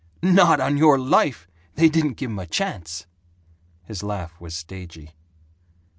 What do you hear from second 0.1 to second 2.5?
"Not on your life! They didn't give him a